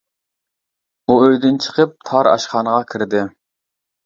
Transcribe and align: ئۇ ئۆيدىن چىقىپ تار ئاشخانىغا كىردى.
ئۇ 1.11 1.17
ئۆيدىن 1.25 1.59
چىقىپ 1.67 1.93
تار 2.09 2.31
ئاشخانىغا 2.33 2.81
كىردى. 2.95 3.23